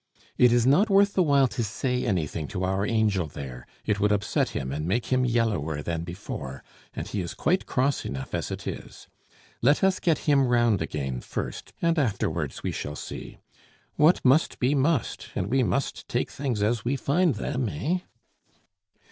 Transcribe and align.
It 0.35 0.51
is 0.51 0.65
not 0.65 0.89
worth 0.89 1.15
while 1.15 1.47
to 1.49 1.63
say 1.63 2.07
anything 2.07 2.47
to 2.47 2.63
our 2.63 2.87
angel 2.87 3.27
there; 3.27 3.67
it 3.85 3.99
would 3.99 4.11
upset 4.11 4.49
him 4.49 4.71
and 4.71 4.87
make 4.87 5.13
him 5.13 5.23
yellower 5.25 5.83
than 5.83 6.01
before, 6.03 6.63
and 6.95 7.07
he 7.07 7.21
is 7.21 7.35
quite 7.35 7.67
cross 7.67 8.03
enough 8.03 8.33
as 8.33 8.49
it 8.49 8.65
is. 8.65 9.07
Let 9.61 9.83
us 9.83 9.99
get 9.99 10.17
him 10.25 10.47
round 10.47 10.81
again 10.81 11.19
first, 11.21 11.73
and 11.83 11.99
afterwards 11.99 12.63
we 12.63 12.71
shall 12.71 12.95
see. 12.95 13.37
What 13.95 14.25
must 14.25 14.57
be 14.57 14.73
must; 14.73 15.27
and 15.35 15.51
we 15.51 15.61
must 15.61 16.07
take 16.09 16.31
things 16.31 16.63
as 16.63 16.83
we 16.83 16.95
find 16.95 17.35
them, 17.35 17.69
eh?" 17.69 17.99